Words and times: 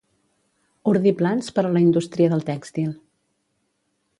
Ordir 0.91 1.13
plans 1.19 1.51
per 1.57 1.65
a 1.67 1.71
la 1.75 1.83
indústria 1.89 2.33
del 2.33 2.41
tèxtil. 2.51 2.89